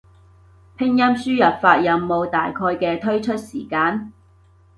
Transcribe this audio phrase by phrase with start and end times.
[0.77, 4.11] 拼音輸入法有冇大概嘅推出時間？